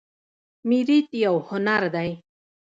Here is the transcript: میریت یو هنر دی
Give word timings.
میریت 0.69 1.07
یو 1.23 1.35
هنر 1.49 1.81
دی 1.95 2.09